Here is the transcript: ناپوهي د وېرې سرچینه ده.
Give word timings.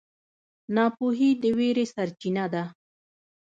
ناپوهي 0.75 1.29
د 1.41 1.43
وېرې 1.57 1.85
سرچینه 1.93 2.45
ده. 2.53 2.63